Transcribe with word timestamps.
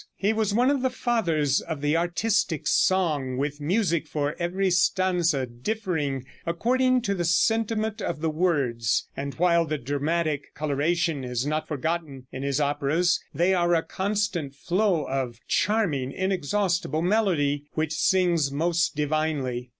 He 0.15 0.33
was 0.33 0.51
one 0.51 0.71
of 0.71 0.81
the 0.81 0.89
fathers 0.89 1.61
of 1.61 1.79
the 1.81 1.95
artistic 1.95 2.65
song, 2.65 3.37
with 3.37 3.61
music 3.61 4.07
for 4.07 4.35
every 4.39 4.71
stanza 4.71 5.45
differing 5.45 6.25
according 6.43 7.03
to 7.03 7.13
the 7.13 7.23
sentiment 7.23 8.01
of 8.01 8.19
the 8.19 8.31
words; 8.31 9.07
and 9.15 9.35
while 9.35 9.63
the 9.63 9.77
dramatic 9.77 10.55
coloration 10.55 11.23
is 11.23 11.45
not 11.45 11.67
forgotten 11.67 12.25
in 12.31 12.41
his 12.41 12.59
operas, 12.59 13.23
they 13.31 13.53
are 13.53 13.75
a 13.75 13.83
constant 13.83 14.55
flow 14.55 15.03
of 15.05 15.39
charming, 15.47 16.11
inexhaustible 16.11 17.03
melody, 17.03 17.65
which 17.73 17.93
sings 17.93 18.51
most 18.51 18.95
divinely. 18.95 19.69